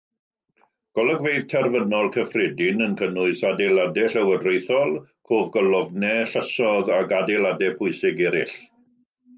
[0.99, 4.97] Golygfeydd terfynol cyffredin yn cynnwys adeiladau llywodraethol,
[5.33, 8.61] cofgolofnau, llysoedd ac adeiladau pwysig eraill.